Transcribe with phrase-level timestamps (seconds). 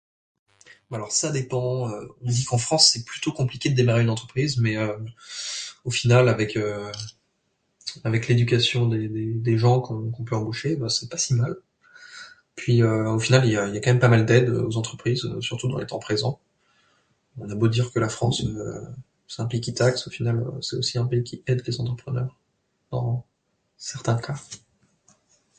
[0.89, 1.59] bon alors ça dépend
[2.21, 4.75] on dit qu'en France c'est plutôt compliqué de démarrer une entreprise, mais
[5.85, 6.57] au final avec
[8.03, 11.33] avec l'éducation des des des gens qu'on qu'on peut embaucher et ben c'est pas si
[11.35, 11.55] mal
[12.55, 12.83] puis
[13.17, 13.57] au final il y
[13.89, 16.39] a pas mal d'aides aux entreprises surtout dans les temps présents.
[17.37, 18.43] On a beau dire que la France
[19.27, 22.35] c'est un pays qui taxe au final c'est aussi un pays qui aide les entrepreneurs
[22.91, 23.25] dans
[23.77, 24.37] certains cas.